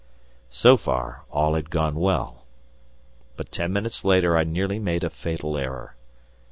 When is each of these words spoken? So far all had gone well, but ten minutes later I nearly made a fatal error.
So 0.49 0.77
far 0.77 1.25
all 1.29 1.53
had 1.53 1.69
gone 1.69 1.93
well, 1.93 2.47
but 3.37 3.51
ten 3.51 3.71
minutes 3.71 4.03
later 4.03 4.35
I 4.35 4.43
nearly 4.43 4.79
made 4.79 5.03
a 5.03 5.11
fatal 5.11 5.55
error. 5.59 5.95